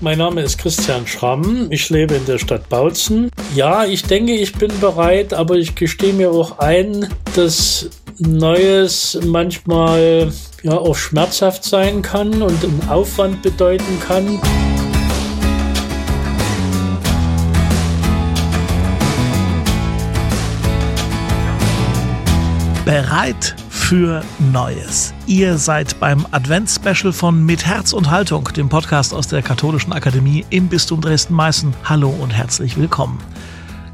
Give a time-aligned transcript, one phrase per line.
[0.00, 1.66] Mein Name ist Christian Schramm.
[1.70, 3.30] Ich lebe in der Stadt Bautzen.
[3.56, 10.32] Ja, ich denke, ich bin bereit, aber ich gestehe mir auch ein, dass Neues manchmal
[10.62, 14.40] ja auch schmerzhaft sein kann und einen Aufwand bedeuten kann.
[22.84, 23.56] Bereit
[23.88, 25.14] für Neues.
[25.26, 30.44] Ihr seid beim Advents-Special von Mit Herz und Haltung, dem Podcast aus der Katholischen Akademie
[30.50, 31.72] im Bistum Dresden-Meißen.
[31.84, 33.18] Hallo und herzlich willkommen.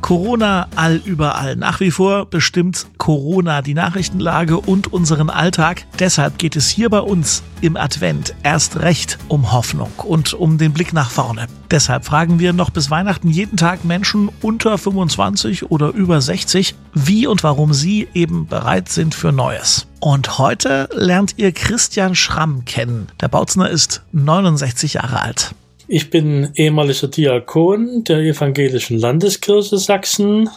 [0.05, 1.57] Corona all überall.
[1.57, 5.87] Nach wie vor bestimmt Corona die Nachrichtenlage und unseren Alltag.
[5.99, 10.75] Deshalb geht es hier bei uns im Advent erst recht um Hoffnung und um den
[10.75, 11.47] Blick nach vorne.
[11.71, 17.27] Deshalb fragen wir noch bis Weihnachten jeden Tag Menschen unter 25 oder über 60, wie
[17.27, 19.87] und warum sie eben bereit sind für Neues.
[20.01, 23.07] Und heute lernt ihr Christian Schramm kennen.
[23.23, 25.55] Der Bautzner ist 69 Jahre alt.
[25.87, 30.49] Ich bin ehemaliger Diakon der Evangelischen Landeskirche Sachsen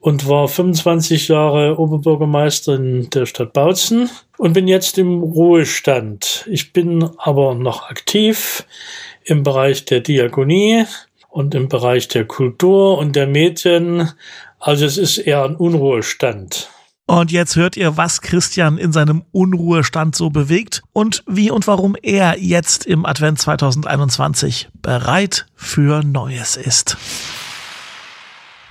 [0.00, 6.46] und war 25 Jahre Oberbürgermeister in der Stadt Bautzen und bin jetzt im Ruhestand.
[6.50, 8.66] Ich bin aber noch aktiv
[9.24, 10.84] im Bereich der Diakonie
[11.28, 14.12] und im Bereich der Kultur und der Medien.
[14.58, 16.70] Also es ist eher ein Unruhestand.
[17.06, 21.96] Und jetzt hört ihr, was Christian in seinem Unruhestand so bewegt und wie und warum
[22.02, 26.96] er jetzt im Advent 2021 bereit für Neues ist.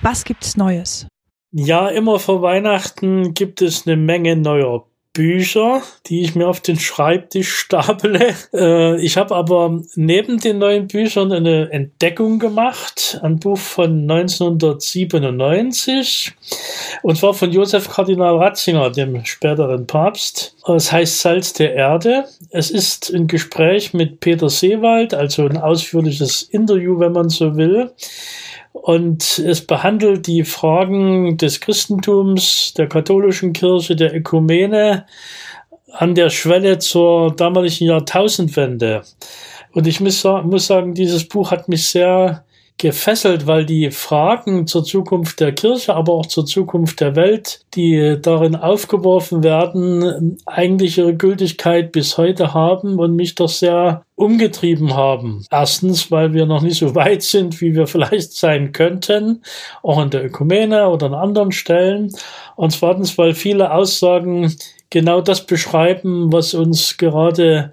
[0.00, 1.06] Was gibt's Neues?
[1.52, 6.78] Ja, immer vor Weihnachten gibt es eine Menge neuer Bücher, die ich mir auf den
[6.78, 8.34] Schreibtisch staple.
[8.52, 16.34] Äh, ich habe aber neben den neuen Büchern eine Entdeckung gemacht, ein Buch von 1997,
[17.02, 20.56] und zwar von Josef Kardinal Ratzinger, dem späteren Papst.
[20.66, 22.24] Es heißt Salz der Erde.
[22.50, 27.90] Es ist ein Gespräch mit Peter Seewald, also ein ausführliches Interview, wenn man so will.
[28.74, 35.06] Und es behandelt die Fragen des Christentums, der katholischen Kirche, der Ökumene
[35.92, 39.02] an der Schwelle zur damaligen Jahrtausendwende.
[39.72, 42.43] Und ich muss, sagen, dieses Buch hat mich sehr
[42.78, 48.18] gefesselt, weil die Fragen zur Zukunft der Kirche, aber auch zur Zukunft der Welt, die
[48.20, 55.46] darin aufgeworfen werden, eigentlich ihre Gültigkeit bis heute haben und mich doch sehr umgetrieben haben.
[55.50, 59.42] Erstens, weil wir noch nicht so weit sind, wie wir vielleicht sein könnten,
[59.82, 62.12] auch in der Ökumene oder an anderen Stellen.
[62.56, 64.52] Und zweitens, weil viele Aussagen
[64.90, 67.72] genau das beschreiben, was uns gerade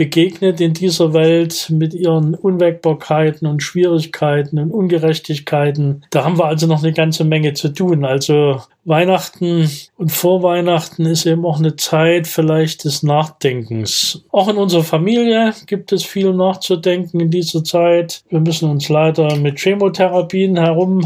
[0.00, 6.06] begegnet in dieser Welt mit ihren Unwägbarkeiten und Schwierigkeiten und Ungerechtigkeiten.
[6.08, 8.06] Da haben wir also noch eine ganze Menge zu tun.
[8.06, 14.24] Also Weihnachten und vor Weihnachten ist eben auch eine Zeit vielleicht des Nachdenkens.
[14.32, 18.22] Auch in unserer Familie gibt es viel nachzudenken in dieser Zeit.
[18.30, 21.04] Wir müssen uns leider mit Chemotherapien herum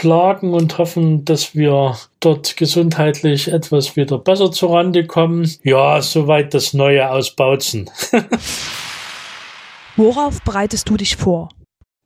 [0.00, 5.50] plagen und hoffen, dass wir dort gesundheitlich etwas wieder besser zurande kommen.
[5.62, 7.90] Ja, soweit das Neue aus Bautzen.
[9.96, 11.48] Worauf bereitest du dich vor?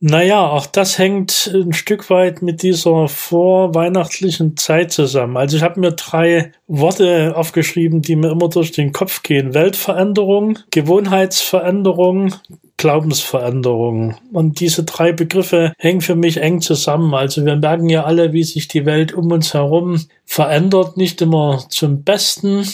[0.02, 5.36] Naja, auch das hängt ein Stück weit mit dieser vorweihnachtlichen Zeit zusammen.
[5.36, 9.52] Also ich habe mir drei Worte aufgeschrieben, die mir immer durch den Kopf gehen.
[9.52, 12.34] Weltveränderung, Gewohnheitsveränderung,
[12.80, 14.16] Glaubensveränderung.
[14.32, 17.12] Und diese drei Begriffe hängen für mich eng zusammen.
[17.12, 21.62] Also wir merken ja alle, wie sich die Welt um uns herum verändert, nicht immer
[21.68, 22.66] zum Besten.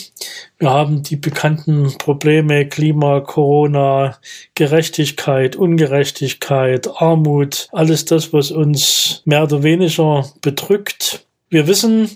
[0.59, 4.17] Wir haben die bekannten Probleme Klima, Corona,
[4.55, 11.25] Gerechtigkeit, Ungerechtigkeit, Armut, alles das, was uns mehr oder weniger bedrückt.
[11.49, 12.09] Wir wissen,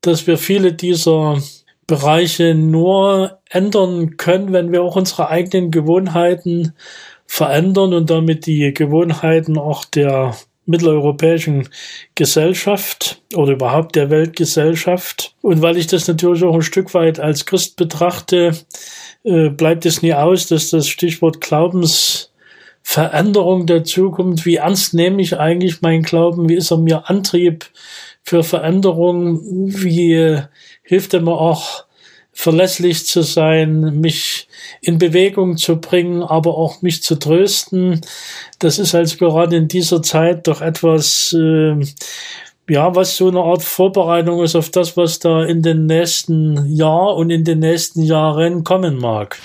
[0.00, 1.42] dass wir viele dieser
[1.86, 6.72] Bereiche nur ändern können, wenn wir auch unsere eigenen Gewohnheiten
[7.26, 11.68] verändern und damit die Gewohnheiten auch der mitteleuropäischen
[12.14, 15.34] Gesellschaft oder überhaupt der Weltgesellschaft.
[15.40, 18.52] Und weil ich das natürlich auch ein Stück weit als Christ betrachte,
[19.24, 25.38] äh, bleibt es nie aus, dass das Stichwort Glaubensveränderung der Zukunft, wie ernst nehme ich
[25.38, 27.66] eigentlich meinen Glauben, wie ist er mir Antrieb
[28.22, 30.40] für Veränderung, wie
[30.82, 31.85] hilft er mir auch
[32.36, 34.46] verlässlich zu sein, mich
[34.82, 38.02] in Bewegung zu bringen, aber auch mich zu trösten.
[38.58, 41.80] Das ist also gerade in dieser Zeit doch etwas, äh,
[42.68, 47.16] ja, was so eine Art Vorbereitung ist auf das, was da in den nächsten Jahr
[47.16, 49.40] und in den nächsten Jahren kommen mag.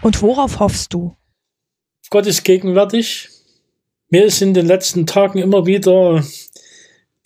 [0.00, 1.14] Und worauf hoffst du?
[2.08, 3.28] Gott ist gegenwärtig.
[4.08, 6.24] Mir ist in den letzten Tagen immer wieder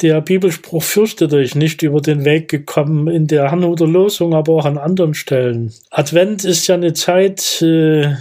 [0.03, 4.65] der Bibelspruch fürchtet euch nicht über den Weg gekommen in der Hannover Losung, aber auch
[4.65, 5.73] an anderen Stellen.
[5.91, 8.15] Advent ist ja eine Zeit, äh,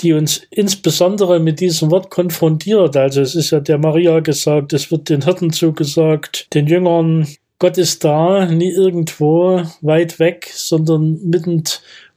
[0.00, 2.96] die uns insbesondere mit diesem Wort konfrontiert.
[2.96, 7.26] Also es ist ja der Maria gesagt, es wird den Hirten zugesagt, den Jüngern,
[7.58, 11.62] Gott ist da, nie irgendwo weit weg, sondern mitten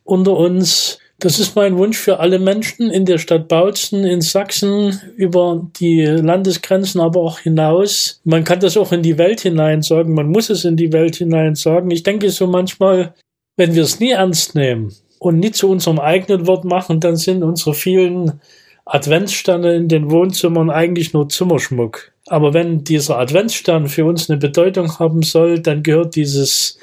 [0.04, 1.00] unter uns.
[1.26, 6.06] Das ist mein Wunsch für alle Menschen in der Stadt Bautzen, in Sachsen, über die
[6.06, 8.22] Landesgrenzen, aber auch hinaus.
[8.26, 11.16] Man kann das auch in die Welt hinein sagen, man muss es in die Welt
[11.16, 11.90] hinein sagen.
[11.90, 13.16] Ich denke so manchmal,
[13.58, 17.42] wenn wir es nie ernst nehmen und nie zu unserem eigenen Wort machen, dann sind
[17.42, 18.40] unsere vielen
[18.86, 22.12] Adventssterne in den Wohnzimmern eigentlich nur Zimmerschmuck.
[22.28, 26.78] Aber wenn dieser Adventsstern für uns eine Bedeutung haben soll, dann gehört dieses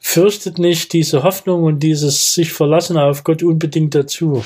[0.00, 4.42] fürchtet nicht diese Hoffnung und dieses sich verlassen auf Gott unbedingt dazu.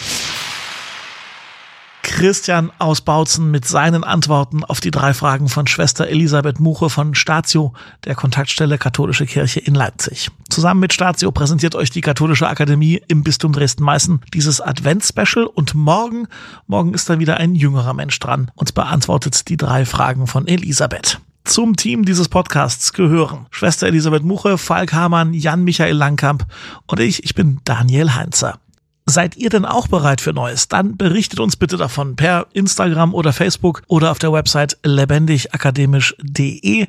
[2.02, 7.14] Christian aus Bautzen mit seinen Antworten auf die drei Fragen von Schwester Elisabeth Muche von
[7.14, 7.72] Statio,
[8.04, 10.30] der Kontaktstelle Katholische Kirche in Leipzig.
[10.50, 16.28] Zusammen mit Statio präsentiert euch die Katholische Akademie im Bistum Dresden-Meißen dieses Adventsspecial und morgen,
[16.66, 21.20] morgen ist dann wieder ein jüngerer Mensch dran und beantwortet die drei Fragen von Elisabeth.
[21.44, 26.46] Zum Team dieses Podcasts gehören Schwester Elisabeth Muche, Falk Hamann, Jan-Michael Langkamp
[26.86, 28.58] und ich, ich bin Daniel Heinzer.
[29.06, 30.68] Seid ihr denn auch bereit für Neues?
[30.68, 36.86] Dann berichtet uns bitte davon per Instagram oder Facebook oder auf der Website lebendigakademisch.de.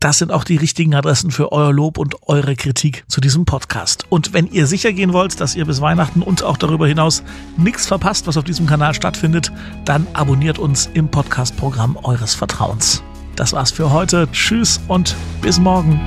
[0.00, 4.04] Das sind auch die richtigen Adressen für euer Lob und eure Kritik zu diesem Podcast.
[4.10, 7.22] Und wenn ihr sicher gehen wollt, dass ihr bis Weihnachten und auch darüber hinaus
[7.56, 9.50] nichts verpasst, was auf diesem Kanal stattfindet,
[9.86, 13.02] dann abonniert uns im Podcast-Programm eures Vertrauens.
[13.36, 14.28] Das war's für heute.
[14.32, 16.00] Tschüss und bis morgen.